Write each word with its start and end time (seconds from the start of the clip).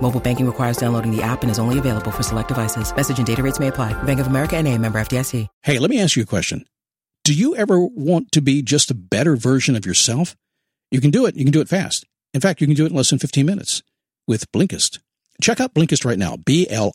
Mobile 0.00 0.20
banking 0.20 0.46
requires 0.46 0.76
downloading 0.76 1.10
the 1.10 1.22
app 1.22 1.42
and 1.42 1.50
is 1.50 1.58
only 1.58 1.80
available 1.80 2.12
for 2.12 2.22
select 2.22 2.48
devices. 2.48 2.94
Message 2.94 3.18
and 3.18 3.26
data 3.26 3.42
rates 3.42 3.58
may 3.58 3.66
apply. 3.68 4.00
Bank 4.04 4.20
of 4.20 4.28
America 4.28 4.56
and 4.56 4.68
a 4.68 4.78
member 4.78 5.00
FDIC. 5.00 5.48
Hey, 5.62 5.80
let 5.80 5.90
me 5.90 6.00
ask 6.00 6.14
you 6.14 6.22
a 6.22 6.26
question. 6.26 6.64
Do 7.24 7.34
you 7.34 7.56
ever 7.56 7.80
want 7.80 8.30
to 8.32 8.40
be 8.40 8.62
just 8.62 8.88
a 8.90 8.94
better 8.94 9.34
version 9.34 9.74
of 9.74 9.84
yourself? 9.84 10.36
You 10.92 11.00
can 11.00 11.10
do 11.10 11.26
it. 11.26 11.34
You 11.34 11.44
can 11.44 11.50
do 11.50 11.60
it 11.60 11.68
fast. 11.68 12.04
In 12.32 12.40
fact, 12.40 12.60
you 12.60 12.68
can 12.68 12.76
do 12.76 12.84
it 12.84 12.90
in 12.90 12.96
less 12.96 13.10
than 13.10 13.18
15 13.18 13.44
minutes 13.44 13.82
with 14.28 14.52
Blinkist. 14.52 15.00
Check 15.40 15.60
out 15.60 15.74
Blinkist 15.74 16.04
right 16.04 16.18
now. 16.18 16.36
B-L-I-N-K-I-S-T. 16.36 16.92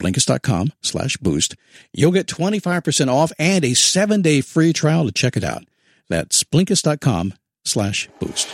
Blinkist.com 0.00 0.72
slash 0.82 1.16
boost. 1.18 1.54
You'll 1.92 2.10
get 2.10 2.26
25% 2.26 3.08
off 3.08 3.32
and 3.38 3.64
a 3.64 3.74
seven 3.74 4.22
day 4.22 4.40
free 4.40 4.72
trial 4.72 5.04
to 5.04 5.12
check 5.12 5.36
it 5.36 5.44
out. 5.44 5.64
That's 6.08 6.42
Blinkist.com 6.42 7.34
slash 7.64 8.08
boost. 8.18 8.48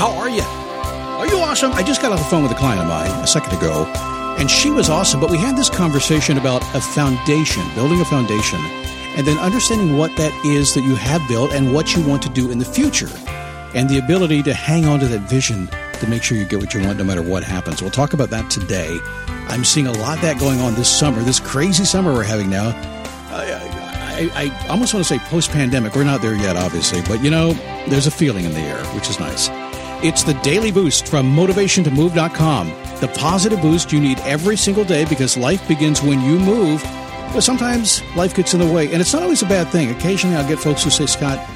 How 0.00 0.16
are 0.16 0.30
you? 0.30 0.40
Are 0.40 1.26
you 1.26 1.36
awesome? 1.40 1.72
I 1.72 1.82
just 1.82 2.00
got 2.00 2.10
off 2.10 2.20
the 2.20 2.24
phone 2.24 2.42
with 2.42 2.52
a 2.52 2.54
client 2.54 2.80
of 2.80 2.86
mine 2.86 3.10
a 3.22 3.26
second 3.26 3.54
ago, 3.58 3.84
and 4.38 4.50
she 4.50 4.70
was 4.70 4.88
awesome, 4.88 5.20
but 5.20 5.30
we 5.30 5.36
had 5.36 5.58
this 5.58 5.68
conversation 5.68 6.38
about 6.38 6.62
a 6.74 6.80
foundation, 6.80 7.62
building 7.74 8.00
a 8.00 8.06
foundation, 8.06 8.58
and 9.18 9.26
then 9.26 9.36
understanding 9.36 9.98
what 9.98 10.16
that 10.16 10.32
is 10.42 10.72
that 10.72 10.84
you 10.84 10.94
have 10.94 11.20
built 11.28 11.52
and 11.52 11.74
what 11.74 11.94
you 11.94 12.02
want 12.08 12.22
to 12.22 12.30
do 12.30 12.50
in 12.50 12.58
the 12.58 12.64
future, 12.64 13.10
and 13.74 13.90
the 13.90 13.98
ability 13.98 14.42
to 14.44 14.54
hang 14.54 14.86
on 14.86 15.00
to 15.00 15.06
that 15.06 15.28
vision 15.28 15.68
to 15.98 16.06
make 16.06 16.22
sure 16.22 16.38
you 16.38 16.46
get 16.46 16.60
what 16.60 16.72
you 16.72 16.80
want 16.80 16.96
no 16.96 17.04
matter 17.04 17.20
what 17.20 17.44
happens. 17.44 17.82
We'll 17.82 17.90
talk 17.90 18.14
about 18.14 18.30
that 18.30 18.50
today. 18.50 18.98
I'm 19.48 19.66
seeing 19.66 19.86
a 19.86 19.92
lot 19.92 20.16
of 20.16 20.22
that 20.22 20.40
going 20.40 20.62
on 20.62 20.76
this 20.76 20.88
summer, 20.88 21.20
this 21.20 21.40
crazy 21.40 21.84
summer 21.84 22.14
we're 22.14 22.22
having 22.22 22.48
now. 22.48 22.70
I, 23.28 24.30
I, 24.34 24.50
I 24.64 24.68
almost 24.70 24.94
want 24.94 25.04
to 25.04 25.14
say 25.14 25.18
post 25.26 25.50
pandemic. 25.50 25.94
We're 25.94 26.04
not 26.04 26.22
there 26.22 26.34
yet, 26.34 26.56
obviously, 26.56 27.02
but 27.02 27.22
you 27.22 27.28
know, 27.28 27.52
there's 27.86 28.06
a 28.06 28.10
feeling 28.10 28.46
in 28.46 28.54
the 28.54 28.60
air, 28.60 28.82
which 28.94 29.10
is 29.10 29.20
nice. 29.20 29.50
It's 30.02 30.22
the 30.22 30.32
daily 30.32 30.72
boost 30.72 31.08
from 31.08 31.36
motivationtomove.com. 31.36 32.68
The 33.00 33.08
positive 33.18 33.60
boost 33.60 33.92
you 33.92 34.00
need 34.00 34.18
every 34.20 34.56
single 34.56 34.82
day 34.82 35.04
because 35.04 35.36
life 35.36 35.66
begins 35.68 36.00
when 36.00 36.22
you 36.22 36.38
move. 36.38 36.82
But 37.34 37.42
sometimes 37.42 38.02
life 38.16 38.34
gets 38.34 38.54
in 38.54 38.60
the 38.60 38.72
way, 38.72 38.90
and 38.90 39.02
it's 39.02 39.12
not 39.12 39.22
always 39.22 39.42
a 39.42 39.46
bad 39.46 39.68
thing. 39.68 39.90
Occasionally 39.90 40.36
I'll 40.36 40.48
get 40.48 40.58
folks 40.58 40.84
who 40.84 40.88
say, 40.88 41.04
Scott, 41.04 41.46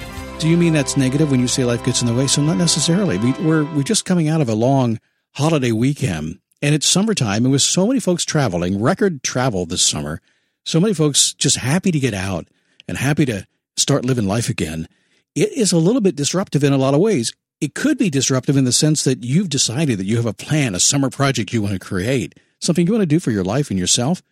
do 0.41 0.47
you 0.47 0.59
mean 0.59 0.75
that's 0.75 0.95
negative 0.99 1.31
when 1.31 1.41
you 1.41 1.49
say 1.49 1.65
life 1.65 1.83
gets 1.87 2.03
in 2.03 2.07
the 2.07 2.13
way? 2.13 2.27
So 2.27 2.43
not 2.43 2.59
necessarily. 2.59 3.17
We, 3.17 3.33
we're, 3.33 3.65
we're 3.65 3.83
just 3.83 4.05
coming 4.05 4.29
out 4.29 4.43
of 4.43 4.51
a 4.51 4.55
long 4.55 5.01
holiday 5.33 5.73
weekend, 5.73 6.39
and 6.61 6.75
it's 6.75 6.87
summertime, 6.87 7.47
and 7.47 7.51
with 7.51 7.63
so 7.63 7.87
many 7.87 7.99
folks 7.99 8.27
traveling, 8.27 8.79
record 8.79 9.23
travel 9.23 9.65
this 9.65 9.81
summer, 9.81 10.21
so 10.65 10.79
many 10.81 10.93
folks 10.93 11.33
just 11.33 11.57
happy 11.57 11.91
to 11.91 11.99
get 11.99 12.13
out 12.13 12.47
and 12.87 12.99
happy 12.99 13.25
to 13.25 13.47
start 13.79 14.05
living 14.05 14.29
life 14.29 14.51
again. 14.51 14.87
It 15.35 15.51
is 15.53 15.73
a 15.73 15.79
little 15.79 16.03
bit 16.03 16.15
disruptive 16.15 16.63
in 16.63 16.75
a 16.75 16.79
lot 16.79 16.93
of 16.93 17.01
ways 17.01 17.33
it 17.61 17.75
could 17.75 17.99
be 17.99 18.11
disruptive 18.11 18.57
in 18.57 18.65
the 18.65 18.73
sense 18.73 19.05
that 19.05 19.25
you've 19.25 19.49
decided 19.49 19.99
that 19.99 20.07
you 20.07 20.17
have 20.17 20.27
a 20.27 20.33
plan, 20.33 20.75
a 20.75 20.81
summer 20.81 21.11
project 21.11 21.53
you 21.53 21.63
want 21.63 21.75
to 21.75 21.81
create, 21.81 22.39
something 22.61 22.87
you 22.87 22.93
want 22.93 23.03
to 23.03 23.07
do 23.07 23.21
for 23.21 23.31
your 23.31 23.45
life 23.45 23.71
and 23.71 23.79
yourself. 23.79 24.23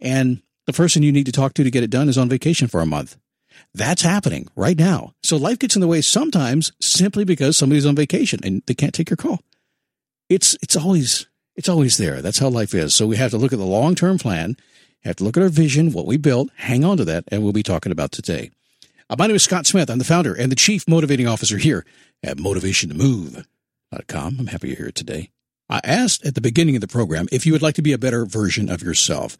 And 0.00 0.42
the 0.66 0.72
person 0.72 1.02
you 1.02 1.12
need 1.12 1.26
to 1.26 1.32
talk 1.32 1.54
to 1.54 1.64
to 1.64 1.70
get 1.70 1.84
it 1.84 1.90
done 1.90 2.08
is 2.08 2.18
on 2.18 2.28
vacation 2.28 2.68
for 2.68 2.80
a 2.80 2.86
month. 2.86 3.16
That's 3.74 4.02
happening 4.02 4.48
right 4.56 4.78
now. 4.78 5.12
So 5.22 5.36
life 5.36 5.58
gets 5.58 5.76
in 5.76 5.80
the 5.80 5.88
way 5.88 6.00
sometimes 6.00 6.72
simply 6.80 7.24
because 7.24 7.56
somebody's 7.56 7.86
on 7.86 7.96
vacation 7.96 8.40
and 8.42 8.62
they 8.66 8.74
can't 8.74 8.94
take 8.94 9.10
your 9.10 9.16
call. 9.16 9.40
It's, 10.28 10.56
it's 10.62 10.76
always, 10.76 11.26
it's 11.56 11.68
always 11.68 11.98
there. 11.98 12.22
That's 12.22 12.38
how 12.38 12.48
life 12.48 12.74
is. 12.74 12.94
So 12.94 13.06
we 13.06 13.16
have 13.16 13.30
to 13.32 13.38
look 13.38 13.52
at 13.52 13.58
the 13.58 13.64
long 13.64 13.94
term 13.94 14.18
plan, 14.18 14.56
have 15.04 15.16
to 15.16 15.24
look 15.24 15.36
at 15.36 15.42
our 15.42 15.48
vision, 15.48 15.92
what 15.92 16.06
we 16.06 16.16
built, 16.16 16.50
hang 16.56 16.84
on 16.84 16.96
to 16.96 17.04
that, 17.04 17.24
and 17.28 17.42
we'll 17.42 17.52
be 17.52 17.62
talking 17.62 17.92
about 17.92 18.12
today. 18.12 18.50
Uh, 19.10 19.16
my 19.18 19.26
name 19.26 19.36
is 19.36 19.44
Scott 19.44 19.66
Smith. 19.66 19.90
I'm 19.90 19.98
the 19.98 20.04
founder 20.04 20.34
and 20.34 20.50
the 20.50 20.56
chief 20.56 20.88
motivating 20.88 21.26
officer 21.26 21.58
here 21.58 21.84
at 22.22 22.36
motivationtomove.com. 22.38 24.36
I'm 24.38 24.46
happy 24.46 24.68
you're 24.68 24.76
here 24.76 24.92
today. 24.92 25.30
I 25.68 25.80
asked 25.84 26.26
at 26.26 26.34
the 26.34 26.40
beginning 26.40 26.76
of 26.76 26.80
the 26.80 26.88
program 26.88 27.28
if 27.32 27.46
you 27.46 27.52
would 27.52 27.62
like 27.62 27.76
to 27.76 27.82
be 27.82 27.92
a 27.92 27.98
better 27.98 28.26
version 28.26 28.68
of 28.70 28.82
yourself. 28.82 29.38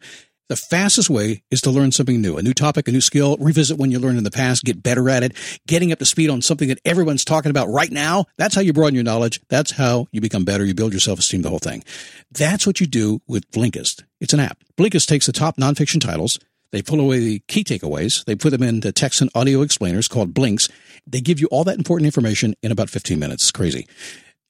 The 0.49 0.57
fastest 0.57 1.09
way 1.09 1.41
is 1.49 1.61
to 1.61 1.71
learn 1.71 1.93
something 1.93 2.21
new, 2.21 2.37
a 2.37 2.41
new 2.41 2.53
topic, 2.53 2.87
a 2.87 2.91
new 2.91 3.01
skill, 3.01 3.37
revisit 3.39 3.77
one 3.77 3.91
you 3.91 3.99
learned 3.99 4.17
in 4.17 4.25
the 4.25 4.31
past, 4.31 4.65
get 4.65 4.83
better 4.83 5.09
at 5.09 5.23
it, 5.23 5.37
getting 5.67 5.91
up 5.91 5.99
to 5.99 6.05
speed 6.05 6.29
on 6.29 6.41
something 6.41 6.67
that 6.67 6.81
everyone's 6.83 7.23
talking 7.23 7.49
about 7.49 7.69
right 7.69 7.91
now. 7.91 8.25
That's 8.37 8.53
how 8.53 8.61
you 8.61 8.73
broaden 8.73 8.95
your 8.95 9.05
knowledge. 9.05 9.39
That's 9.47 9.71
how 9.71 10.07
you 10.11 10.19
become 10.19 10.43
better. 10.43 10.65
You 10.65 10.73
build 10.75 10.91
your 10.91 10.99
self-esteem, 10.99 11.43
the 11.43 11.49
whole 11.49 11.59
thing. 11.59 11.83
That's 12.29 12.67
what 12.67 12.81
you 12.81 12.87
do 12.87 13.21
with 13.25 13.49
Blinkist. 13.51 14.03
It's 14.19 14.33
an 14.33 14.41
app. 14.41 14.57
Blinkist 14.77 15.07
takes 15.07 15.27
the 15.27 15.31
top 15.31 15.55
nonfiction 15.55 16.01
titles, 16.01 16.39
they 16.73 16.81
pull 16.81 16.99
away 16.99 17.19
the 17.19 17.39
key 17.47 17.63
takeaways. 17.63 18.25
They 18.25 18.35
put 18.35 18.49
them 18.49 18.63
into 18.63 18.91
text 18.91 19.21
and 19.21 19.29
audio 19.35 19.61
explainers 19.61 20.07
called 20.07 20.33
Blinks. 20.33 20.67
They 21.05 21.21
give 21.21 21.39
you 21.39 21.47
all 21.51 21.63
that 21.65 21.77
important 21.77 22.07
information 22.07 22.55
in 22.63 22.71
about 22.71 22.89
15 22.89 23.19
minutes. 23.19 23.43
It's 23.43 23.51
crazy. 23.51 23.87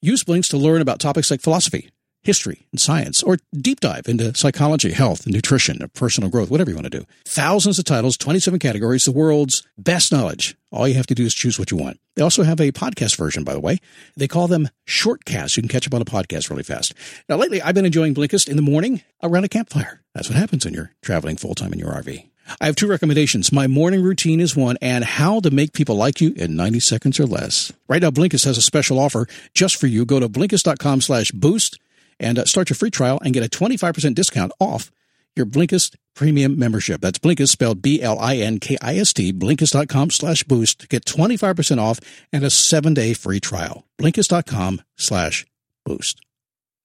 Use 0.00 0.24
Blinks 0.24 0.48
to 0.48 0.56
learn 0.56 0.80
about 0.80 1.00
topics 1.00 1.30
like 1.30 1.42
philosophy, 1.42 1.90
history, 2.24 2.66
and 2.72 2.80
science, 2.80 3.22
or 3.22 3.36
deep 3.54 3.80
dive 3.80 4.08
into 4.08 4.34
psychology, 4.34 4.92
health, 4.92 5.26
and 5.26 5.34
nutrition, 5.34 5.82
or 5.82 5.88
personal 5.88 6.30
growth, 6.30 6.50
whatever 6.50 6.70
you 6.70 6.76
want 6.76 6.90
to 6.90 6.98
do. 6.98 7.06
Thousands 7.26 7.78
of 7.78 7.84
titles, 7.84 8.16
27 8.16 8.58
categories, 8.58 9.04
the 9.04 9.12
world's 9.12 9.62
best 9.78 10.10
knowledge. 10.10 10.56
All 10.72 10.88
you 10.88 10.94
have 10.94 11.06
to 11.06 11.14
do 11.14 11.24
is 11.24 11.34
choose 11.34 11.58
what 11.58 11.70
you 11.70 11.76
want. 11.76 12.00
They 12.16 12.22
also 12.22 12.42
have 12.42 12.60
a 12.60 12.72
podcast 12.72 13.16
version, 13.16 13.44
by 13.44 13.52
the 13.52 13.60
way. 13.60 13.78
They 14.16 14.26
call 14.26 14.48
them 14.48 14.68
shortcasts. 14.86 15.56
You 15.56 15.62
can 15.62 15.68
catch 15.68 15.86
up 15.86 15.94
on 15.94 16.02
a 16.02 16.06
podcast 16.06 16.50
really 16.50 16.62
fast. 16.62 16.94
Now, 17.28 17.36
lately, 17.36 17.62
I've 17.62 17.74
been 17.74 17.86
enjoying 17.86 18.14
Blinkist 18.14 18.48
in 18.48 18.56
the 18.56 18.62
morning 18.62 19.02
around 19.22 19.44
a 19.44 19.48
campfire. 19.48 20.02
That's 20.14 20.28
what 20.28 20.38
happens 20.38 20.64
when 20.64 20.74
you're 20.74 20.92
traveling 21.02 21.36
full 21.36 21.54
time 21.54 21.72
in 21.72 21.78
your 21.78 21.92
RV. 21.92 22.28
I 22.60 22.66
have 22.66 22.76
two 22.76 22.86
recommendations. 22.86 23.52
My 23.52 23.66
morning 23.66 24.02
routine 24.02 24.40
is 24.40 24.54
one, 24.54 24.76
and 24.82 25.04
how 25.04 25.40
to 25.40 25.50
make 25.50 25.72
people 25.72 25.96
like 25.96 26.20
you 26.20 26.34
in 26.36 26.56
90 26.56 26.80
seconds 26.80 27.18
or 27.18 27.26
less. 27.26 27.72
Right 27.88 28.02
now, 28.02 28.10
Blinkist 28.10 28.44
has 28.44 28.58
a 28.58 28.62
special 28.62 28.98
offer 28.98 29.26
just 29.54 29.76
for 29.76 29.86
you. 29.86 30.04
Go 30.04 30.20
to 30.20 30.28
Blinkist.com 30.28 31.00
slash 31.00 31.30
boost 31.30 31.78
and 32.18 32.38
uh, 32.38 32.44
start 32.44 32.70
your 32.70 32.76
free 32.76 32.90
trial 32.90 33.18
and 33.24 33.34
get 33.34 33.44
a 33.44 33.48
25% 33.48 34.14
discount 34.14 34.52
off 34.60 34.90
your 35.36 35.46
Blinkist 35.46 35.96
premium 36.14 36.58
membership. 36.58 37.00
That's 37.00 37.18
Blinkist 37.18 37.48
spelled 37.48 37.82
B-L-I-N-K-I-S-T, 37.82 39.32
Blinkist.com 39.32 40.10
slash 40.10 40.44
boost. 40.44 40.88
Get 40.88 41.04
25% 41.04 41.80
off 41.80 41.98
and 42.32 42.44
a 42.44 42.50
seven 42.50 42.94
day 42.94 43.14
free 43.14 43.40
trial. 43.40 43.84
Blinkist.com 43.98 44.82
slash 44.96 45.44
boost. 45.84 46.20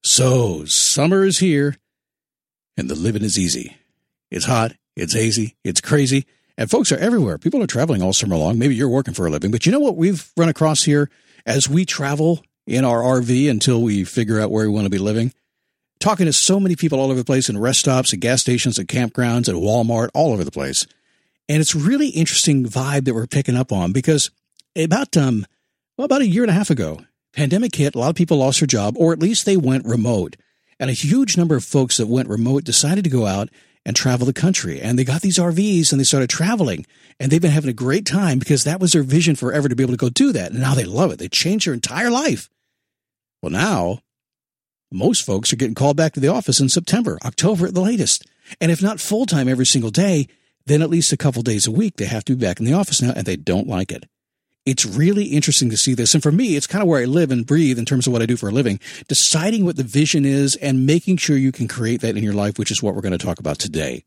So 0.03 0.63
summer 0.65 1.24
is 1.24 1.39
here 1.39 1.77
and 2.77 2.89
the 2.89 2.95
living 2.95 3.24
is 3.24 3.38
easy. 3.38 3.77
It's 4.31 4.45
hot. 4.45 4.74
It's 4.95 5.13
hazy. 5.13 5.56
It's 5.63 5.81
crazy. 5.81 6.25
And 6.57 6.69
folks 6.69 6.92
are 6.92 6.98
everywhere. 6.98 7.38
People 7.38 7.63
are 7.63 7.68
traveling 7.68 8.01
all 8.01 8.13
summer 8.13 8.36
long. 8.36 8.59
Maybe 8.59 8.75
you're 8.75 8.89
working 8.89 9.13
for 9.13 9.25
a 9.25 9.30
living, 9.30 9.51
but 9.51 9.65
you 9.65 9.71
know 9.71 9.80
what 9.80 9.95
we've 9.95 10.31
run 10.36 10.50
across 10.50 10.83
here 10.83 11.09
as 11.45 11.69
we 11.69 11.86
travel 11.86 12.44
in 12.67 12.85
our 12.85 13.01
RV 13.01 13.50
until 13.50 13.81
we 13.81 14.03
figure 14.03 14.39
out 14.39 14.51
where 14.51 14.65
we 14.65 14.73
want 14.73 14.85
to 14.85 14.89
be 14.89 14.97
living? 14.97 15.33
Talking 16.00 16.27
to 16.27 16.33
so 16.33 16.59
many 16.59 16.75
people 16.75 17.00
all 17.00 17.09
over 17.09 17.19
the 17.19 17.25
place 17.25 17.50
in 17.50 17.57
rest 17.57 17.79
stops, 17.79 18.13
at 18.13 18.19
gas 18.19 18.41
stations, 18.41 18.79
at 18.79 18.88
campgrounds, 18.88 19.50
at 19.50 19.56
Walmart, 19.56 20.09
all 20.13 20.31
over 20.31 20.44
the 20.44 20.51
place. 20.51 20.88
And 21.50 21.59
it's 21.59 21.75
really 21.75 22.09
interesting 22.09 22.65
vibe 22.65 23.06
that 23.06 23.13
we're 23.13 23.27
picking 23.27 23.57
up 23.57 23.71
on 23.71 23.91
because 23.91 24.31
about 24.75 25.17
um 25.17 25.45
well, 25.97 26.06
about 26.06 26.21
a 26.21 26.27
year 26.27 26.44
and 26.44 26.50
a 26.50 26.53
half 26.53 26.69
ago, 26.69 27.01
pandemic 27.33 27.75
hit, 27.75 27.95
a 27.95 28.00
lot 28.00 28.09
of 28.09 28.15
people 28.15 28.38
lost 28.38 28.62
their 28.62 28.67
job, 28.67 28.95
or 28.97 29.12
at 29.12 29.19
least 29.19 29.45
they 29.45 29.57
went 29.57 29.85
remote. 29.85 30.38
And 30.79 30.89
a 30.89 30.94
huge 30.94 31.35
number 31.35 31.57
of 31.57 31.65
folks 31.65 31.97
that 31.97 32.07
went 32.07 32.29
remote 32.29 32.63
decided 32.63 33.03
to 33.03 33.09
go 33.09 33.25
out 33.25 33.50
and 33.85 33.95
travel 33.95 34.25
the 34.25 34.33
country. 34.33 34.81
And 34.81 34.97
they 34.97 35.03
got 35.03 35.21
these 35.21 35.39
RVs 35.39 35.91
and 35.91 35.99
they 35.99 36.05
started 36.05 36.29
traveling 36.29 36.85
and 37.19 37.31
they've 37.31 37.41
been 37.41 37.51
having 37.51 37.69
a 37.69 37.73
great 37.73 38.05
time 38.05 38.39
because 38.39 38.63
that 38.63 38.79
was 38.79 38.93
their 38.93 39.03
vision 39.03 39.35
forever 39.35 39.67
to 39.67 39.75
be 39.75 39.83
able 39.83 39.93
to 39.93 39.97
go 39.97 40.09
do 40.09 40.31
that. 40.31 40.51
And 40.51 40.59
now 40.59 40.75
they 40.75 40.85
love 40.85 41.11
it. 41.11 41.19
They 41.19 41.29
changed 41.29 41.67
their 41.67 41.73
entire 41.73 42.09
life. 42.09 42.49
Well, 43.41 43.51
now 43.51 43.99
most 44.91 45.25
folks 45.25 45.53
are 45.53 45.57
getting 45.57 45.75
called 45.75 45.97
back 45.97 46.13
to 46.13 46.19
the 46.19 46.27
office 46.27 46.59
in 46.59 46.69
September, 46.69 47.17
October 47.23 47.67
at 47.67 47.73
the 47.73 47.81
latest. 47.81 48.25
And 48.59 48.71
if 48.71 48.81
not 48.81 48.99
full 48.99 49.25
time 49.25 49.47
every 49.47 49.65
single 49.65 49.91
day, 49.91 50.27
then 50.65 50.81
at 50.81 50.89
least 50.89 51.13
a 51.13 51.17
couple 51.17 51.41
days 51.41 51.67
a 51.67 51.71
week, 51.71 51.97
they 51.97 52.05
have 52.05 52.25
to 52.25 52.35
be 52.35 52.45
back 52.45 52.59
in 52.59 52.65
the 52.65 52.73
office 52.73 53.01
now 53.01 53.13
and 53.15 53.25
they 53.25 53.35
don't 53.35 53.67
like 53.67 53.91
it. 53.91 54.05
It's 54.69 54.86
really 54.86 55.25
interesting 55.25 55.71
to 55.71 55.77
see 55.77 55.95
this. 55.95 56.13
And 56.13 56.21
for 56.21 56.31
me, 56.31 56.56
it's 56.56 56.68
kind 56.68 56.83
of 56.83 56.88
where 56.88 57.01
I 57.01 57.06
live 57.06 57.31
and 57.31 57.44
breathe 57.44 57.80
in 57.80 57.86
terms 57.86 58.06
of 58.06 58.13
what 58.13 58.21
I 58.21 58.27
do 58.27 58.38
for 58.38 58.50
a 58.50 58.51
living, 58.51 58.80
deciding 59.07 59.66
what 59.66 59.77
the 59.77 59.83
vision 59.83 60.25
is 60.25 60.56
and 60.57 60.86
making 60.86 61.18
sure 61.18 61.36
you 61.36 61.51
can 61.51 61.68
create 61.68 62.01
that 62.01 62.16
in 62.16 62.24
your 62.24 62.36
life, 62.36 62.60
which 62.60 62.69
is 62.69 62.83
what 62.83 62.94
we're 62.94 63.01
going 63.01 63.18
to 63.18 63.18
talk 63.18 63.39
about 63.39 63.57
today. 63.57 64.04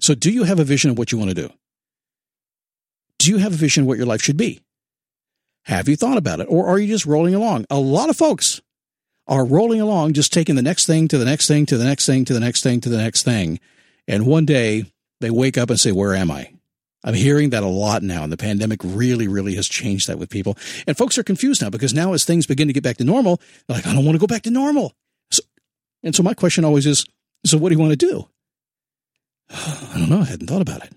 So, 0.00 0.14
do 0.14 0.30
you 0.30 0.44
have 0.44 0.60
a 0.60 0.64
vision 0.64 0.92
of 0.92 0.98
what 0.98 1.10
you 1.10 1.18
want 1.18 1.30
to 1.30 1.34
do? 1.34 1.52
Do 3.18 3.32
you 3.32 3.38
have 3.38 3.52
a 3.52 3.56
vision 3.56 3.82
of 3.82 3.88
what 3.88 3.96
your 3.96 4.06
life 4.06 4.22
should 4.22 4.36
be? 4.36 4.60
Have 5.64 5.88
you 5.88 5.96
thought 5.96 6.18
about 6.18 6.38
it? 6.38 6.46
Or 6.48 6.68
are 6.68 6.78
you 6.78 6.86
just 6.86 7.04
rolling 7.04 7.34
along? 7.34 7.66
A 7.68 7.80
lot 7.80 8.08
of 8.08 8.16
folks 8.16 8.60
are 9.26 9.44
rolling 9.44 9.80
along, 9.80 10.12
just 10.12 10.32
taking 10.32 10.54
the 10.54 10.62
next 10.62 10.86
thing 10.86 11.08
to 11.08 11.18
the 11.18 11.24
next 11.24 11.48
thing 11.48 11.66
to 11.66 11.76
the 11.76 11.84
next 11.84 12.06
thing 12.06 12.24
to 12.26 12.32
the 12.32 12.38
next 12.38 12.62
thing 12.62 12.80
to 12.82 12.88
the 12.88 12.98
next 12.98 13.24
thing. 13.24 13.58
And 14.06 14.24
one 14.24 14.44
day 14.44 14.84
they 15.20 15.30
wake 15.30 15.58
up 15.58 15.68
and 15.68 15.80
say, 15.80 15.90
Where 15.90 16.14
am 16.14 16.30
I? 16.30 16.50
I'm 17.06 17.14
hearing 17.14 17.50
that 17.50 17.62
a 17.62 17.68
lot 17.68 18.02
now, 18.02 18.24
and 18.24 18.32
the 18.32 18.36
pandemic 18.36 18.80
really, 18.82 19.28
really 19.28 19.54
has 19.54 19.68
changed 19.68 20.08
that 20.08 20.18
with 20.18 20.28
people. 20.28 20.58
And 20.88 20.98
folks 20.98 21.16
are 21.16 21.22
confused 21.22 21.62
now 21.62 21.70
because 21.70 21.94
now, 21.94 22.12
as 22.12 22.24
things 22.24 22.46
begin 22.46 22.66
to 22.66 22.74
get 22.74 22.82
back 22.82 22.96
to 22.96 23.04
normal, 23.04 23.40
they're 23.66 23.76
like, 23.76 23.86
I 23.86 23.94
don't 23.94 24.04
want 24.04 24.16
to 24.16 24.20
go 24.20 24.26
back 24.26 24.42
to 24.42 24.50
normal. 24.50 24.92
So, 25.30 25.42
and 26.02 26.14
so, 26.14 26.24
my 26.24 26.34
question 26.34 26.64
always 26.64 26.84
is 26.84 27.06
so, 27.46 27.58
what 27.58 27.68
do 27.68 27.76
you 27.76 27.80
want 27.80 27.92
to 27.92 28.06
do? 28.06 28.28
I 29.50 29.94
don't 29.94 30.10
know. 30.10 30.20
I 30.20 30.24
hadn't 30.24 30.48
thought 30.48 30.62
about 30.62 30.84
it. 30.84 30.92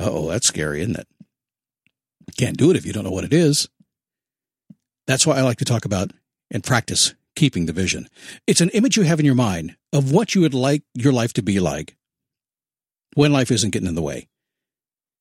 oh, 0.00 0.28
that's 0.30 0.48
scary, 0.48 0.82
isn't 0.82 0.98
it? 0.98 1.06
Can't 2.36 2.56
do 2.56 2.70
it 2.70 2.76
if 2.76 2.84
you 2.84 2.92
don't 2.92 3.04
know 3.04 3.10
what 3.10 3.24
it 3.24 3.32
is. 3.32 3.68
That's 5.06 5.26
why 5.26 5.36
I 5.36 5.42
like 5.42 5.58
to 5.58 5.64
talk 5.64 5.84
about 5.84 6.12
and 6.50 6.64
practice 6.64 7.14
keeping 7.36 7.66
the 7.66 7.72
vision. 7.72 8.08
It's 8.48 8.60
an 8.60 8.70
image 8.70 8.96
you 8.96 9.04
have 9.04 9.20
in 9.20 9.26
your 9.26 9.34
mind 9.36 9.76
of 9.92 10.10
what 10.10 10.34
you 10.34 10.40
would 10.40 10.54
like 10.54 10.82
your 10.94 11.12
life 11.12 11.32
to 11.34 11.42
be 11.42 11.60
like 11.60 11.96
when 13.14 13.32
life 13.32 13.50
isn't 13.50 13.70
getting 13.70 13.88
in 13.88 13.94
the 13.94 14.02
way. 14.02 14.28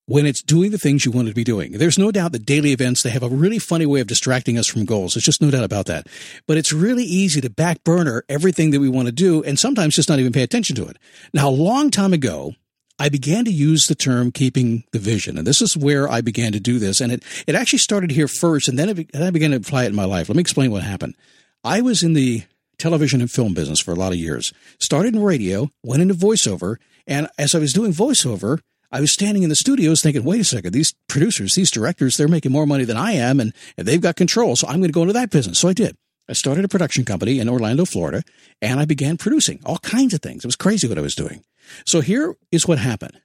When 0.08 0.26
it's 0.26 0.42
doing 0.42 0.72
the 0.72 0.78
things 0.78 1.06
you 1.06 1.12
want 1.12 1.28
it 1.28 1.32
to 1.32 1.36
be 1.36 1.44
doing. 1.44 1.74
There's 1.74 2.00
no 2.00 2.12
doubt 2.12 2.34
that 2.34 2.46
daily 2.46 2.74
events, 2.74 3.02
they 3.02 3.12
have 3.12 3.24
a 3.24 3.30
really 3.30 3.60
funny 3.60 3.86
way 3.86 4.02
of 4.02 4.08
distracting 4.08 4.58
us 4.58 4.68
from 4.68 4.84
goals. 4.84 5.14
There's 5.14 5.24
just 5.24 5.42
no 5.42 5.52
doubt 5.52 5.64
about 5.64 5.86
that. 5.86 6.08
But 6.48 6.58
it's 6.58 6.74
really 6.74 7.04
easy 7.04 7.40
to 7.40 7.50
back 7.50 7.84
burner 7.84 8.24
everything 8.28 8.72
that 8.72 8.82
we 8.82 8.90
want 8.90 9.08
to 9.08 9.14
do 9.14 9.44
and 9.44 9.58
sometimes 9.58 9.96
just 9.96 10.10
not 10.10 10.20
even 10.20 10.34
pay 10.34 10.44
attention 10.44 10.76
to 10.78 10.88
it. 10.88 10.98
Now, 11.34 11.48
a 11.48 11.52
long 11.52 11.92
time 11.92 12.14
ago, 12.14 12.56
I 13.00 13.10
began 13.10 13.46
to 13.46 13.52
use 13.52 13.88
the 13.88 13.96
term 13.96 14.32
keeping 14.32 14.84
the 14.92 15.00
vision. 15.00 15.38
And 15.38 15.48
this 15.48 15.62
is 15.62 15.78
where 15.78 16.10
I 16.10 16.22
began 16.22 16.52
to 16.52 16.60
do 16.60 16.78
this. 16.78 17.00
And 17.00 17.12
it, 17.12 17.24
it 17.48 17.56
actually 17.56 17.80
started 17.80 18.12
here 18.12 18.28
first, 18.28 18.68
and 18.68 18.78
then, 18.78 18.90
it, 18.90 19.16
I 19.16 19.32
began 19.32 19.52
to 19.52 19.58
apply 19.58 19.86
it 19.86 19.88
in 19.88 19.96
my 19.96 20.06
life. 20.06 20.30
Let 20.30 20.36
me 20.36 20.42
explain 20.42 20.72
what 20.72 20.84
happened. 20.84 21.16
I 21.64 21.82
was 21.82 22.04
in 22.04 22.14
the 22.14 22.44
television 22.78 23.22
and 23.22 23.32
film 23.32 23.54
business 23.54 23.80
for 23.80 23.92
a 23.92 23.96
lot 23.96 24.12
of 24.12 24.20
years. 24.20 24.54
Started 24.80 25.16
in 25.16 25.24
radio, 25.24 25.72
went 25.84 26.02
into 26.02 26.14
voiceover, 26.14 26.78
and 27.08 27.28
as 27.38 27.56
I 27.56 27.60
was 27.60 27.74
doing 27.74 27.92
voiceover, 27.92 28.60
I 28.92 29.00
was 29.00 29.14
standing 29.14 29.44
in 29.44 29.50
the 29.50 29.56
studios 29.56 30.02
thinking, 30.02 30.24
wait 30.24 30.42
a 30.42 30.44
second, 30.44 30.74
these 30.74 30.94
producers, 31.08 31.56
these 31.56 31.72
directors, 31.72 32.18
they're 32.18 32.28
making 32.28 32.52
more 32.52 32.66
money 32.66 32.84
than 32.84 32.98
I 32.98 33.14
am, 33.14 33.40
and, 33.40 33.54
and 33.78 33.88
they've 33.88 34.02
got 34.02 34.18
control, 34.18 34.56
so 34.56 34.68
I'm 34.68 34.80
going 34.80 34.90
to 34.90 34.94
go 34.94 35.02
into 35.02 35.14
that 35.14 35.30
business. 35.30 35.60
So 35.60 35.70
I 35.70 35.74
did. 35.74 35.96
I 36.28 36.34
started 36.34 36.66
a 36.66 36.70
production 36.70 37.06
company 37.06 37.40
in 37.40 37.50
Orlando, 37.50 37.86
Florida, 37.86 38.24
and 38.62 38.80
I 38.80 38.86
began 38.86 39.18
producing 39.18 39.60
all 39.66 39.80
kinds 39.80 40.14
of 40.14 40.22
things. 40.22 40.44
It 40.44 40.48
was 40.48 40.56
crazy 40.56 40.88
what 40.88 40.98
I 40.98 41.02
was 41.02 41.16
doing. 41.16 41.44
So 41.86 42.02
here 42.02 42.36
is 42.52 42.68
what 42.68 42.80
happened. 42.80 43.20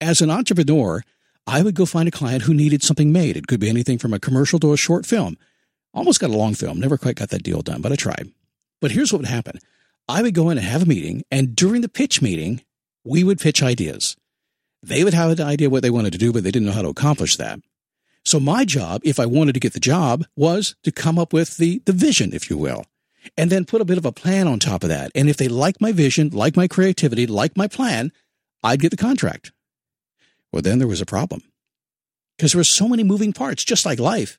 As 0.00 0.20
an 0.20 0.30
entrepreneur, 0.30 1.02
I 1.46 1.62
would 1.62 1.74
go 1.74 1.86
find 1.86 2.08
a 2.08 2.12
client 2.12 2.42
who 2.42 2.54
needed 2.54 2.82
something 2.82 3.12
made. 3.12 3.36
It 3.36 3.46
could 3.46 3.60
be 3.60 3.68
anything 3.68 3.98
from 3.98 4.12
a 4.12 4.20
commercial 4.20 4.58
to 4.60 4.72
a 4.72 4.76
short 4.76 5.06
film. 5.06 5.36
Almost 5.94 6.20
got 6.20 6.30
a 6.30 6.36
long 6.36 6.54
film, 6.54 6.80
never 6.80 6.96
quite 6.96 7.16
got 7.16 7.30
that 7.30 7.42
deal 7.42 7.62
done, 7.62 7.80
but 7.80 7.92
I 7.92 7.96
tried. 7.96 8.30
But 8.80 8.92
here's 8.92 9.12
what 9.12 9.20
would 9.20 9.28
happen 9.28 9.58
I 10.08 10.22
would 10.22 10.34
go 10.34 10.50
in 10.50 10.58
and 10.58 10.66
have 10.66 10.82
a 10.82 10.86
meeting, 10.86 11.22
and 11.30 11.54
during 11.54 11.82
the 11.82 11.88
pitch 11.88 12.22
meeting, 12.22 12.62
we 13.04 13.24
would 13.24 13.40
pitch 13.40 13.62
ideas. 13.62 14.16
They 14.82 15.04
would 15.04 15.14
have 15.14 15.30
an 15.38 15.46
idea 15.46 15.70
what 15.70 15.82
they 15.82 15.90
wanted 15.90 16.12
to 16.12 16.18
do, 16.18 16.32
but 16.32 16.42
they 16.42 16.50
didn't 16.50 16.66
know 16.66 16.74
how 16.74 16.82
to 16.82 16.88
accomplish 16.88 17.36
that. 17.36 17.60
So 18.24 18.38
my 18.38 18.64
job, 18.64 19.00
if 19.04 19.18
I 19.18 19.26
wanted 19.26 19.52
to 19.54 19.60
get 19.60 19.72
the 19.72 19.80
job, 19.80 20.24
was 20.36 20.76
to 20.82 20.92
come 20.92 21.18
up 21.18 21.32
with 21.32 21.56
the, 21.56 21.82
the 21.86 21.92
vision, 21.92 22.32
if 22.32 22.48
you 22.50 22.56
will, 22.56 22.84
and 23.36 23.50
then 23.50 23.64
put 23.64 23.80
a 23.80 23.84
bit 23.84 23.98
of 23.98 24.04
a 24.04 24.12
plan 24.12 24.46
on 24.46 24.58
top 24.58 24.82
of 24.82 24.88
that. 24.88 25.10
And 25.14 25.28
if 25.28 25.36
they 25.36 25.48
like 25.48 25.80
my 25.80 25.92
vision, 25.92 26.30
like 26.30 26.56
my 26.56 26.68
creativity, 26.68 27.26
like 27.26 27.56
my 27.56 27.66
plan, 27.66 28.12
I'd 28.62 28.80
get 28.80 28.90
the 28.90 28.96
contract. 28.96 29.52
Well, 30.52 30.62
then 30.62 30.78
there 30.78 30.88
was 30.88 31.00
a 31.00 31.06
problem 31.06 31.42
because 32.36 32.52
there 32.52 32.60
were 32.60 32.64
so 32.64 32.88
many 32.88 33.02
moving 33.02 33.32
parts, 33.32 33.64
just 33.64 33.86
like 33.86 33.98
life. 33.98 34.38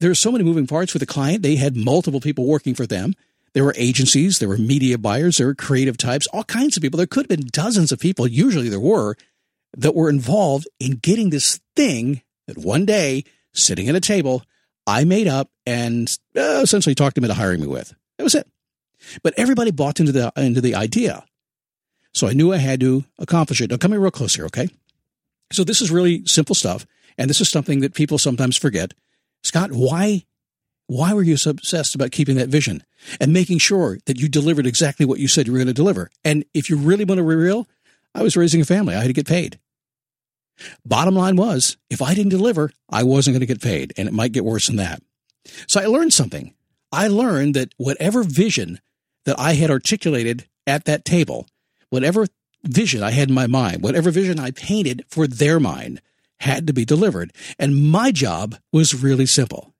There 0.00 0.10
were 0.10 0.14
so 0.16 0.32
many 0.32 0.44
moving 0.44 0.66
parts 0.66 0.92
with 0.92 1.00
the 1.00 1.06
client. 1.06 1.42
They 1.42 1.56
had 1.56 1.76
multiple 1.76 2.20
people 2.20 2.46
working 2.46 2.74
for 2.74 2.86
them. 2.86 3.14
There 3.52 3.64
were 3.64 3.74
agencies, 3.76 4.40
there 4.40 4.48
were 4.48 4.58
media 4.58 4.98
buyers, 4.98 5.36
there 5.36 5.46
were 5.46 5.54
creative 5.54 5.96
types, 5.96 6.26
all 6.32 6.42
kinds 6.42 6.76
of 6.76 6.82
people. 6.82 6.96
There 6.96 7.06
could 7.06 7.24
have 7.24 7.38
been 7.38 7.46
dozens 7.52 7.92
of 7.92 8.00
people, 8.00 8.26
usually 8.26 8.68
there 8.68 8.80
were, 8.80 9.16
that 9.76 9.94
were 9.94 10.08
involved 10.08 10.68
in 10.78 10.96
getting 10.96 11.30
this 11.30 11.60
thing 11.76 12.22
that 12.46 12.58
one 12.58 12.84
day, 12.84 13.24
sitting 13.52 13.88
at 13.88 13.94
a 13.94 14.00
table, 14.00 14.42
I 14.86 15.04
made 15.04 15.28
up 15.28 15.50
and 15.66 16.08
uh, 16.36 16.60
essentially 16.62 16.94
talked 16.94 17.14
them 17.14 17.24
into 17.24 17.34
hiring 17.34 17.60
me 17.60 17.66
with. 17.66 17.94
That 18.18 18.24
was 18.24 18.34
it. 18.34 18.46
But 19.22 19.34
everybody 19.36 19.70
bought 19.70 20.00
into 20.00 20.12
the 20.12 20.32
into 20.36 20.60
the 20.60 20.74
idea. 20.74 21.24
So 22.12 22.28
I 22.28 22.32
knew 22.32 22.52
I 22.52 22.58
had 22.58 22.80
to 22.80 23.04
accomplish 23.18 23.60
it. 23.60 23.70
Now 23.70 23.76
come 23.76 23.92
here 23.92 24.00
real 24.00 24.10
close 24.10 24.34
here, 24.34 24.46
okay? 24.46 24.68
So 25.52 25.64
this 25.64 25.80
is 25.80 25.90
really 25.90 26.24
simple 26.26 26.54
stuff, 26.54 26.86
and 27.18 27.28
this 27.28 27.40
is 27.40 27.50
something 27.50 27.80
that 27.80 27.94
people 27.94 28.18
sometimes 28.18 28.56
forget. 28.56 28.94
Scott, 29.42 29.70
why 29.72 30.24
why 30.86 31.14
were 31.14 31.22
you 31.22 31.36
so 31.36 31.50
obsessed 31.50 31.94
about 31.94 32.12
keeping 32.12 32.36
that 32.36 32.48
vision 32.48 32.82
and 33.20 33.32
making 33.32 33.58
sure 33.58 33.98
that 34.06 34.18
you 34.18 34.28
delivered 34.28 34.66
exactly 34.66 35.06
what 35.06 35.18
you 35.18 35.28
said 35.28 35.46
you 35.46 35.52
were 35.52 35.58
going 35.58 35.66
to 35.66 35.74
deliver? 35.74 36.10
And 36.24 36.44
if 36.52 36.68
you 36.68 36.76
really 36.76 37.04
want 37.04 37.18
to 37.18 37.26
be 37.26 37.34
real, 37.34 37.66
I 38.14 38.22
was 38.22 38.36
raising 38.36 38.60
a 38.60 38.64
family. 38.66 38.94
I 38.94 38.98
had 39.00 39.06
to 39.06 39.12
get 39.12 39.26
paid. 39.26 39.58
Bottom 40.84 41.14
line 41.14 41.36
was, 41.36 41.76
if 41.90 42.00
I 42.00 42.14
didn't 42.14 42.30
deliver, 42.30 42.70
I 42.88 43.02
wasn't 43.02 43.34
going 43.34 43.40
to 43.40 43.46
get 43.46 43.60
paid, 43.60 43.92
and 43.96 44.08
it 44.08 44.14
might 44.14 44.32
get 44.32 44.44
worse 44.44 44.66
than 44.66 44.76
that. 44.76 45.02
So 45.66 45.80
I 45.80 45.86
learned 45.86 46.12
something. 46.12 46.54
I 46.92 47.08
learned 47.08 47.54
that 47.54 47.72
whatever 47.76 48.22
vision 48.22 48.80
that 49.24 49.38
I 49.38 49.54
had 49.54 49.70
articulated 49.70 50.46
at 50.66 50.84
that 50.84 51.04
table, 51.04 51.46
whatever 51.90 52.26
vision 52.62 53.02
I 53.02 53.10
had 53.10 53.28
in 53.28 53.34
my 53.34 53.46
mind, 53.46 53.82
whatever 53.82 54.10
vision 54.10 54.38
I 54.38 54.52
painted 54.52 55.04
for 55.08 55.26
their 55.26 55.58
mind, 55.58 56.00
had 56.40 56.66
to 56.66 56.72
be 56.72 56.84
delivered. 56.84 57.32
And 57.58 57.90
my 57.90 58.10
job 58.12 58.56
was 58.72 59.02
really 59.02 59.26
simple. 59.26 59.74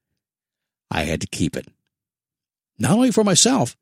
I 0.90 1.02
had 1.02 1.20
to 1.20 1.26
keep 1.26 1.56
it. 1.56 1.68
Not 2.78 2.92
only 2.92 3.10
for 3.10 3.24
myself, 3.24 3.76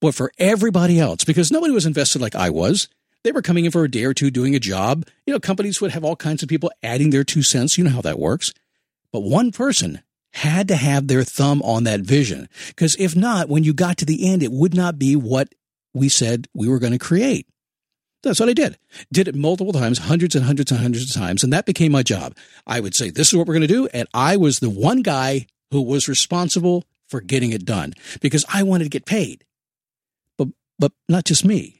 but 0.00 0.14
for 0.14 0.32
everybody 0.38 0.98
else, 0.98 1.24
because 1.24 1.50
nobody 1.50 1.72
was 1.72 1.86
invested 1.86 2.22
like 2.22 2.34
I 2.34 2.50
was. 2.50 2.88
They 3.22 3.32
were 3.32 3.42
coming 3.42 3.64
in 3.64 3.70
for 3.70 3.84
a 3.84 3.90
day 3.90 4.04
or 4.04 4.14
two 4.14 4.30
doing 4.30 4.54
a 4.54 4.60
job. 4.60 5.06
You 5.26 5.34
know, 5.34 5.40
companies 5.40 5.80
would 5.80 5.92
have 5.92 6.04
all 6.04 6.16
kinds 6.16 6.42
of 6.42 6.48
people 6.48 6.70
adding 6.82 7.10
their 7.10 7.24
two 7.24 7.42
cents. 7.42 7.76
You 7.76 7.84
know 7.84 7.90
how 7.90 8.00
that 8.02 8.18
works. 8.18 8.52
But 9.12 9.20
one 9.20 9.52
person 9.52 10.02
had 10.32 10.68
to 10.68 10.76
have 10.76 11.08
their 11.08 11.24
thumb 11.24 11.60
on 11.62 11.84
that 11.84 12.00
vision. 12.00 12.48
Because 12.68 12.96
if 12.98 13.16
not, 13.16 13.48
when 13.48 13.64
you 13.64 13.74
got 13.74 13.98
to 13.98 14.04
the 14.04 14.28
end, 14.28 14.42
it 14.42 14.52
would 14.52 14.74
not 14.74 14.98
be 14.98 15.16
what 15.16 15.52
we 15.92 16.08
said 16.08 16.46
we 16.54 16.68
were 16.68 16.78
going 16.78 16.92
to 16.92 16.98
create. 16.98 17.46
That's 18.22 18.38
what 18.38 18.48
I 18.48 18.52
did. 18.52 18.78
Did 19.12 19.28
it 19.28 19.34
multiple 19.34 19.72
times, 19.72 19.98
hundreds 19.98 20.34
and 20.34 20.44
hundreds 20.44 20.70
and 20.70 20.80
hundreds 20.80 21.08
of 21.08 21.20
times. 21.20 21.42
And 21.42 21.52
that 21.52 21.66
became 21.66 21.92
my 21.92 22.02
job. 22.02 22.36
I 22.66 22.80
would 22.80 22.94
say, 22.94 23.10
this 23.10 23.28
is 23.28 23.36
what 23.36 23.46
we're 23.46 23.54
going 23.54 23.62
to 23.62 23.66
do. 23.66 23.88
And 23.88 24.08
I 24.12 24.36
was 24.36 24.60
the 24.60 24.70
one 24.70 25.02
guy 25.02 25.46
who 25.70 25.80
was 25.82 26.08
responsible 26.08 26.84
for 27.08 27.20
getting 27.20 27.50
it 27.50 27.64
done 27.64 27.94
because 28.20 28.44
I 28.52 28.62
wanted 28.62 28.84
to 28.84 28.90
get 28.90 29.06
paid. 29.06 29.44
But, 30.36 30.48
but 30.78 30.92
not 31.08 31.24
just 31.24 31.44
me. 31.44 31.79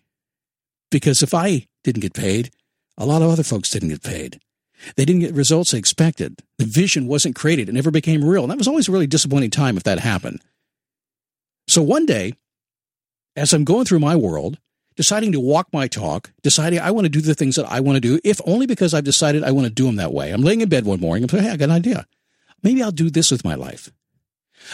Because 0.90 1.22
if 1.22 1.34
I 1.34 1.66
didn't 1.84 2.02
get 2.02 2.14
paid, 2.14 2.50
a 2.98 3.06
lot 3.06 3.22
of 3.22 3.30
other 3.30 3.42
folks 3.42 3.70
didn't 3.70 3.90
get 3.90 4.02
paid. 4.02 4.40
They 4.96 5.04
didn't 5.04 5.20
get 5.20 5.34
results 5.34 5.70
they 5.70 5.78
expected. 5.78 6.40
The 6.58 6.64
vision 6.64 7.06
wasn't 7.06 7.36
created. 7.36 7.68
It 7.68 7.72
never 7.72 7.90
became 7.90 8.24
real. 8.24 8.42
And 8.42 8.50
that 8.50 8.58
was 8.58 8.68
always 8.68 8.88
a 8.88 8.92
really 8.92 9.06
disappointing 9.06 9.50
time 9.50 9.76
if 9.76 9.82
that 9.84 9.98
happened. 9.98 10.40
So 11.68 11.82
one 11.82 12.06
day, 12.06 12.34
as 13.36 13.52
I'm 13.52 13.64
going 13.64 13.84
through 13.84 14.00
my 14.00 14.16
world, 14.16 14.58
deciding 14.96 15.32
to 15.32 15.40
walk 15.40 15.68
my 15.72 15.86
talk, 15.86 16.32
deciding 16.42 16.80
I 16.80 16.90
want 16.90 17.04
to 17.04 17.10
do 17.10 17.20
the 17.20 17.34
things 17.34 17.56
that 17.56 17.70
I 17.70 17.80
want 17.80 17.96
to 17.96 18.00
do, 18.00 18.20
if 18.24 18.40
only 18.44 18.66
because 18.66 18.92
I've 18.92 19.04
decided 19.04 19.44
I 19.44 19.52
want 19.52 19.66
to 19.66 19.72
do 19.72 19.86
them 19.86 19.96
that 19.96 20.12
way. 20.12 20.30
I'm 20.30 20.42
laying 20.42 20.62
in 20.62 20.68
bed 20.68 20.84
one 20.84 21.00
morning 21.00 21.24
and 21.24 21.32
I'm 21.32 21.40
hey, 21.40 21.50
I 21.50 21.56
got 21.56 21.66
an 21.66 21.76
idea. 21.76 22.06
Maybe 22.62 22.82
I'll 22.82 22.90
do 22.90 23.10
this 23.10 23.30
with 23.30 23.44
my 23.44 23.54
life. 23.54 23.90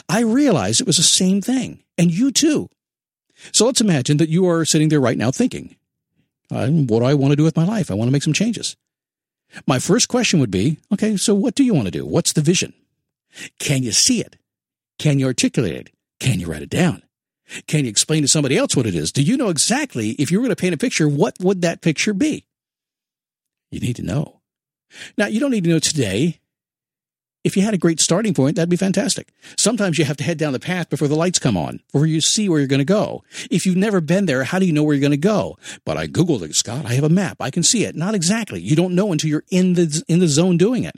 I 0.09 0.21
realized 0.21 0.81
it 0.81 0.87
was 0.87 0.97
the 0.97 1.03
same 1.03 1.41
thing, 1.41 1.85
and 1.97 2.11
you 2.11 2.33
too. 2.33 2.69
So 3.53 3.67
let's 3.67 3.81
imagine 3.81 4.17
that 4.17 4.29
you 4.29 4.49
are 4.49 4.65
sitting 4.65 4.89
there 4.89 5.01
right 5.01 5.19
now 5.19 5.31
thinking, 5.31 5.77
what 6.49 7.01
do 7.01 7.05
I 7.05 7.15
want 7.15 7.33
to 7.33 7.37
do 7.37 7.45
with 7.45 7.57
my 7.57 7.65
life? 7.65 7.91
I 7.91 7.95
want 7.95 8.09
to 8.09 8.13
make 8.13 8.23
some 8.23 8.33
changes. 8.33 8.77
My 9.67 9.79
first 9.79 10.09
question 10.09 10.41
would 10.41 10.51
be 10.51 10.79
okay, 10.93 11.17
so 11.17 11.35
what 11.35 11.55
do 11.55 11.65
you 11.65 11.75
want 11.75 11.87
to 11.87 11.93
do? 11.93 12.05
What's 12.05 12.33
the 12.33 12.41
vision? 12.41 12.73
Can 13.59 13.83
you 13.83 13.93
see 13.93 14.21
it? 14.21 14.37
Can 14.99 15.19
you 15.19 15.27
articulate 15.27 15.75
it? 15.75 15.91
Can 16.21 16.41
you 16.41 16.47
write 16.47 16.63
it 16.63 16.71
down? 16.71 17.03
Can 17.67 17.85
you 17.85 17.91
explain 17.91 18.23
to 18.23 18.29
somebody 18.29 18.57
else 18.57 18.75
what 18.75 18.87
it 18.87 18.95
is? 18.95 19.13
Do 19.13 19.23
you 19.23 19.37
know 19.37 19.51
exactly 19.51 20.11
if 20.13 20.31
you 20.31 20.39
were 20.39 20.43
going 20.43 20.57
to 20.57 20.61
paint 20.61 20.75
a 20.75 20.79
picture, 20.79 21.09
what 21.09 21.37
would 21.41 21.63
that 21.63 21.81
picture 21.81 22.13
be? 22.13 22.47
You 23.71 23.81
need 23.81 23.97
to 23.97 24.03
know. 24.03 24.41
Now, 25.17 25.27
you 25.27 25.39
don't 25.39 25.51
need 25.51 25.65
to 25.65 25.71
know 25.71 25.79
today. 25.79 26.41
If 27.47 27.57
you 27.57 27.63
had 27.63 27.75
a 27.75 27.79
great 27.79 28.01
starting 28.01 28.35
point, 28.35 28.57
that'd 28.57 28.69
be 28.69 28.75
fantastic. 28.75 29.29
Sometimes 29.57 30.01
you 30.01 30.05
have 30.05 30.17
to 30.17 30.25
head 30.25 30.37
down 30.37 30.53
the 30.53 30.59
path 30.59 30.91
before 30.91 31.07
the 31.07 31.15
lights 31.15 31.39
come 31.39 31.57
on, 31.57 31.79
before 31.93 32.05
you 32.05 32.21
see 32.21 32.49
where 32.49 32.59
you're 32.59 32.67
going 32.67 32.81
to 32.81 32.85
go. 32.85 33.23
If 33.53 33.65
you've 33.65 33.77
never 33.77 34.01
been 34.01 34.27
there, 34.27 34.43
how 34.43 34.59
do 34.59 34.67
you 34.67 34.73
know 34.73 34.83
where 34.83 34.97
you're 34.97 35.01
going 35.01 35.13
to 35.13 35.17
go? 35.17 35.57
But 35.85 35.97
I 35.97 36.09
Googled 36.09 36.43
it, 36.43 36.57
Scott. 36.57 36.85
I 36.85 36.95
have 36.95 37.05
a 37.05 37.09
map. 37.09 37.37
I 37.39 37.51
can 37.51 37.63
see 37.63 37.85
it. 37.85 37.95
Not 37.95 38.17
exactly. 38.17 38.61
You 38.61 38.75
don't 38.75 38.97
know 38.97 39.13
until 39.13 39.31
you're 39.31 39.45
in 39.49 39.75
the, 39.75 40.03
in 40.09 40.19
the 40.19 40.27
zone 40.27 40.57
doing 40.57 40.83
it. 40.83 40.97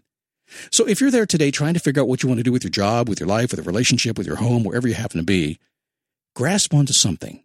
So 0.71 0.89
if 0.89 1.03
you're 1.03 1.11
there 1.11 1.27
today 1.27 1.51
trying 1.51 1.75
to 1.75 1.81
figure 1.81 2.01
out 2.01 2.09
what 2.09 2.23
you 2.23 2.31
want 2.31 2.39
to 2.39 2.45
do 2.45 2.53
with 2.53 2.65
your 2.65 2.71
job, 2.71 3.11
with 3.11 3.21
your 3.21 3.27
life, 3.27 3.51
with 3.51 3.61
a 3.61 3.65
relationship, 3.65 4.17
with 4.17 4.27
your 4.27 4.37
home, 4.37 4.65
wherever 4.65 4.89
you 4.89 4.95
happen 4.95 5.19
to 5.19 5.27
be, 5.27 5.59
grasp 6.35 6.73
onto 6.73 6.95
something. 6.95 7.43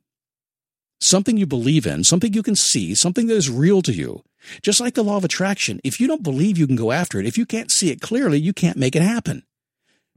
Something 1.04 1.36
you 1.36 1.46
believe 1.46 1.86
in, 1.86 2.06
something 2.06 2.34
you 2.34 2.42
can 2.42 2.56
see, 2.56 2.96
something 2.96 3.28
that 3.28 3.36
is 3.36 3.50
real 3.50 3.82
to 3.82 3.92
you. 3.92 4.24
Just 4.62 4.80
like 4.80 4.94
the 4.94 5.04
law 5.04 5.18
of 5.18 5.26
attraction, 5.26 5.82
if 5.84 6.00
you 6.00 6.08
don't 6.08 6.24
believe 6.24 6.58
you 6.58 6.66
can 6.66 6.78
go 6.78 6.94
after 6.94 7.20
it, 7.20 7.26
if 7.26 7.38
you 7.38 7.46
can't 7.46 7.70
see 7.70 7.92
it 7.92 8.00
clearly, 8.00 8.40
you 8.40 8.54
can't 8.54 8.78
make 8.78 8.96
it 8.96 9.02
happen. 9.02 9.44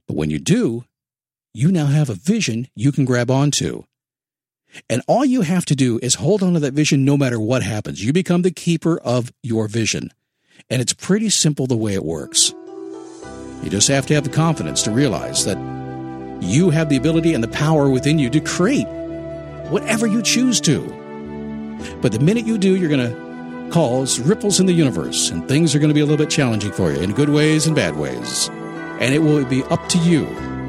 But 0.07 0.17
when 0.17 0.31
you 0.31 0.39
do, 0.39 0.85
you 1.53 1.73
now 1.73 1.87
have 1.87 2.09
a 2.09 2.15
vision 2.15 2.69
you 2.77 2.93
can 2.93 3.05
grab 3.05 3.33
onto. 3.33 3.83
And 4.89 5.03
all 5.09 5.25
you 5.25 5.41
have 5.41 5.65
to 5.67 5.75
do 5.75 5.99
is 6.05 6.15
hold 6.15 6.41
on 6.41 6.53
to 6.53 6.61
that 6.61 6.75
vision 6.75 7.05
no 7.05 7.17
matter 7.17 7.41
what 7.41 7.65
happens. 7.65 8.05
You 8.05 8.13
become 8.13 8.43
the 8.43 8.53
keeper 8.53 8.97
of 8.99 9.33
your 9.43 9.67
vision. 9.67 10.13
And 10.71 10.81
it's 10.81 10.93
pretty 10.93 11.31
simple 11.31 11.67
the 11.67 11.77
way 11.77 11.95
it 11.95 12.05
works. 12.05 12.55
You 13.65 13.71
just 13.71 13.89
have 13.89 14.07
to 14.07 14.15
have 14.15 14.23
the 14.23 14.31
confidence 14.31 14.85
to 14.85 14.93
realize 14.93 15.45
that 15.47 15.59
you 16.41 16.71
have 16.71 16.91
the 16.91 16.97
ability 16.97 17.35
and 17.35 17.43
the 17.43 17.49
power 17.49 17.91
within 17.91 18.21
you 18.21 18.31
to 18.31 18.39
create 18.39 18.87
whatever 19.71 20.07
you 20.07 20.23
choose 20.23 20.61
to. 20.63 20.81
But 22.01 22.13
the 22.13 22.21
minute 22.21 22.47
you 22.47 22.59
do, 22.59 22.77
you're 22.77 22.89
going 22.89 23.11
to 23.11 23.71
cause 23.71 24.19
ripples 24.21 24.61
in 24.61 24.67
the 24.67 24.73
universe, 24.73 25.31
and 25.31 25.47
things 25.49 25.75
are 25.75 25.79
going 25.79 25.91
to 25.91 25.95
be 25.95 26.01
a 26.01 26.05
little 26.05 26.25
bit 26.25 26.31
challenging 26.31 26.73
for 26.73 26.93
you 26.93 27.01
in 27.01 27.13
good 27.13 27.31
ways 27.31 27.67
and 27.67 27.75
bad 27.75 27.97
ways. 27.97 28.49
And 29.01 29.15
it 29.15 29.19
will 29.19 29.45
be 29.45 29.63
up 29.65 29.89
to 29.91 29.99
you 29.99 30.27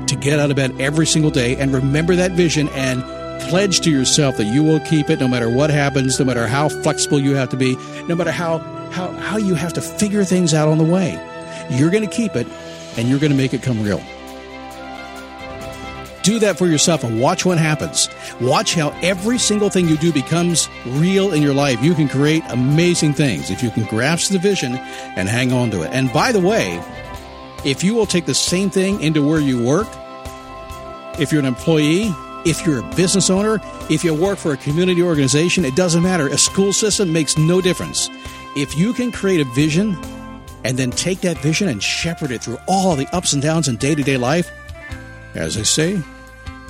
to 0.08 0.16
get 0.16 0.40
out 0.40 0.50
of 0.50 0.56
bed 0.56 0.80
every 0.80 1.06
single 1.06 1.32
day 1.32 1.56
and 1.58 1.74
remember 1.74 2.16
that 2.16 2.32
vision 2.32 2.70
and 2.70 3.04
pledge 3.50 3.82
to 3.82 3.92
yourself 3.92 4.38
that 4.38 4.46
you 4.46 4.64
will 4.64 4.80
keep 4.82 5.10
it 5.10 5.20
no 5.20 5.28
matter 5.28 5.50
what 5.50 5.70
happens, 5.70 6.20
no 6.20 6.26
matter 6.26 6.48
how 6.48 6.70
flexible 6.70 7.20
you 7.20 7.36
have 7.36 7.50
to 7.50 7.58
be, 7.58 7.76
no 8.08 8.16
matter 8.16 8.32
how, 8.32 8.58
how, 8.92 9.12
how 9.12 9.38
you 9.38 9.54
have 9.54 9.74
to 9.74 9.82
figure 9.82 10.24
things 10.24 10.54
out 10.54 10.68
on 10.68 10.78
the 10.78 10.84
way. 10.84 11.14
You're 11.70 11.92
going 11.92 12.08
to 12.08 12.14
keep 12.14 12.36
it 12.36 12.48
and 12.98 13.08
you're 13.08 13.20
going 13.20 13.32
to 13.32 13.38
make 13.38 13.54
it 13.54 13.62
come 13.62 13.84
real. 13.84 14.02
Do 16.28 16.40
that 16.40 16.58
for 16.58 16.68
yourself 16.68 17.06
and 17.06 17.22
watch 17.22 17.46
what 17.46 17.58
happens. 17.58 18.10
Watch 18.42 18.74
how 18.74 18.90
every 19.02 19.38
single 19.38 19.70
thing 19.70 19.88
you 19.88 19.96
do 19.96 20.12
becomes 20.12 20.68
real 20.86 21.32
in 21.32 21.42
your 21.42 21.54
life. 21.54 21.82
You 21.82 21.96
can 21.96 22.10
create 22.10 22.44
amazing 22.50 23.14
things 23.14 23.50
if 23.50 23.64
you 23.64 23.72
can 23.72 23.86
grasp 23.86 24.34
the 24.34 24.38
vision 24.38 24.76
and 24.76 25.30
hang 25.30 25.54
on 25.54 25.72
to 25.72 25.84
it. 25.84 25.92
And 25.94 26.12
by 26.12 26.34
the 26.34 26.42
way, 26.42 26.84
if 27.64 27.82
you 27.82 27.96
will 27.96 28.06
take 28.06 28.26
the 28.26 28.34
same 28.34 28.70
thing 28.70 29.00
into 29.00 29.26
where 29.26 29.40
you 29.40 29.64
work, 29.64 29.88
if 31.18 31.32
you're 31.32 31.40
an 31.40 31.46
employee, 31.46 32.14
if 32.44 32.66
you're 32.66 32.80
a 32.80 32.96
business 32.98 33.30
owner, 33.30 33.62
if 33.90 34.04
you 34.04 34.14
work 34.14 34.38
for 34.38 34.52
a 34.52 34.58
community 34.58 35.02
organization, 35.02 35.64
it 35.64 35.78
doesn't 35.78 36.04
matter. 36.04 36.28
A 36.28 36.38
school 36.38 36.74
system 36.74 37.14
makes 37.14 37.38
no 37.38 37.62
difference. 37.62 38.10
If 38.58 38.78
you 38.78 38.92
can 38.92 39.14
create 39.14 39.40
a 39.40 39.50
vision 39.54 39.98
and 40.66 40.78
then 40.78 40.92
take 40.92 41.22
that 41.22 41.38
vision 41.38 41.70
and 41.70 41.82
shepherd 41.82 42.32
it 42.32 42.44
through 42.44 42.58
all 42.68 42.98
the 42.98 43.08
ups 43.16 43.32
and 43.32 43.42
downs 43.42 43.70
in 43.70 43.78
day 43.78 43.96
to 43.96 44.04
day 44.04 44.18
life, 44.18 44.52
as 45.34 45.56
I 45.56 45.64
say, 45.64 46.04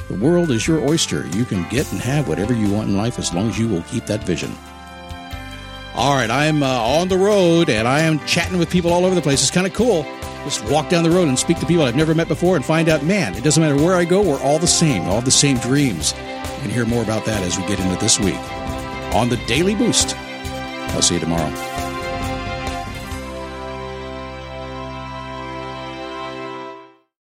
the 0.10 0.16
world 0.16 0.52
is 0.52 0.68
your 0.68 0.80
oyster. 0.88 1.28
You 1.28 1.46
can 1.46 1.68
get 1.70 1.92
and 1.92 2.02
have 2.02 2.28
whatever 2.28 2.54
you 2.54 2.72
want 2.72 2.90
in 2.90 2.98
life 2.98 3.20
as 3.20 3.34
long 3.34 3.50
as 3.50 3.60
you 3.60 3.68
will 3.68 3.84
keep 3.84 4.06
that 4.06 4.24
vision. 4.24 4.56
All 5.96 6.16
right, 6.16 6.30
I'm 6.30 6.62
uh, 6.62 6.68
on 6.68 7.08
the 7.08 7.18
road 7.18 7.70
and 7.70 7.88
I 7.88 8.02
am 8.02 8.20
chatting 8.26 8.60
with 8.60 8.70
people 8.70 8.94
all 8.94 9.04
over 9.04 9.16
the 9.16 9.22
place. 9.22 9.42
It's 9.42 9.52
kind 9.52 9.66
of 9.66 9.74
cool. 9.74 10.04
Just 10.44 10.64
walk 10.66 10.90
down 10.90 11.04
the 11.04 11.10
road 11.10 11.28
and 11.28 11.38
speak 11.38 11.60
to 11.60 11.66
people 11.66 11.84
I've 11.84 11.96
never 11.96 12.16
met 12.16 12.28
before 12.28 12.56
and 12.56 12.64
find 12.64 12.88
out, 12.88 13.04
man, 13.04 13.36
it 13.36 13.44
doesn't 13.44 13.62
matter 13.62 13.76
where 13.76 13.96
I 13.96 14.06
go, 14.06 14.22
we're 14.22 14.42
all 14.42 14.60
the 14.60 14.68
same, 14.68 15.04
all 15.04 15.22
the 15.22 15.32
same 15.32 15.58
dreams. 15.58 16.14
And 16.62 16.72
hear 16.72 16.86
more 16.86 17.04
about 17.04 17.26
that 17.26 17.44
as 17.44 17.58
we 17.58 17.66
get 17.66 17.80
into 17.80 17.98
this 17.98 18.20
week 18.20 18.40
on 19.14 19.30
the 19.30 19.38
Daily 19.48 19.76
Boost. 19.76 20.16
I'll 20.18 21.02
see 21.02 21.16
you 21.16 21.20
tomorrow. 21.20 21.67